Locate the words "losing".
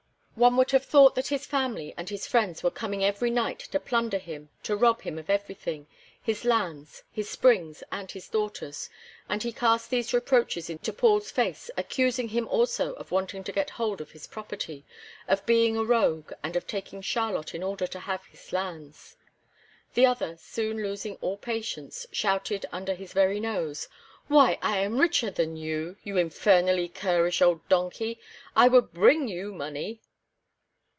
20.81-21.17